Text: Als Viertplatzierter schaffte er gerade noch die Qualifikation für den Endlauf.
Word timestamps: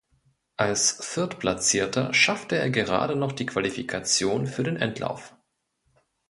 Als 0.57 0.93
Viertplatzierter 1.05 2.11
schaffte 2.11 2.55
er 2.57 2.71
gerade 2.71 3.15
noch 3.15 3.33
die 3.33 3.45
Qualifikation 3.45 4.47
für 4.47 4.63
den 4.63 4.77
Endlauf. 4.77 5.35